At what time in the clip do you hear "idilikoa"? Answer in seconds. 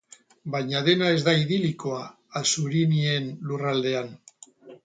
1.41-2.01